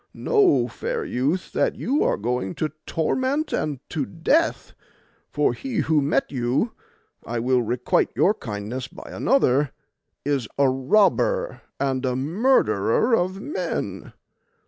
[0.15, 4.73] Know, fair youth, that you are going to torment and to death,
[5.29, 6.71] for he who met you
[7.23, 9.69] (I will requite your kindness by another)
[10.25, 14.13] is a robber and a murderer of men.